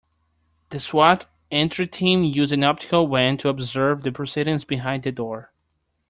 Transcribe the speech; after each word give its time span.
The 0.69 0.77
S.W.A.T. 0.77 1.27
entry 1.51 1.85
team 1.85 2.23
used 2.23 2.51
an 2.53 2.63
optical 2.63 3.05
wand 3.05 3.39
to 3.41 3.49
observe 3.49 4.01
the 4.01 4.11
proceedings 4.11 4.65
behind 4.65 5.03
the 5.03 5.11
door. 5.11 5.53